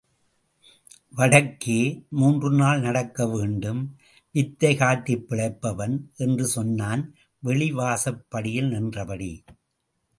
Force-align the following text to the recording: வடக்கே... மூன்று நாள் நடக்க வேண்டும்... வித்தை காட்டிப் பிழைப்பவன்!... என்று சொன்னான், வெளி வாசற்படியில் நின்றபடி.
வடக்கே... 1.17 1.75
மூன்று 2.09 2.51
நாள் 2.51 2.79
நடக்க 2.79 3.27
வேண்டும்... 3.27 3.81
வித்தை 4.31 4.75
காட்டிப் 4.75 5.25
பிழைப்பவன்!... 5.29 5.95
என்று 6.17 6.45
சொன்னான், 6.47 7.03
வெளி 7.39 7.71
வாசற்படியில் 7.71 8.69
நின்றபடி. 8.69 9.33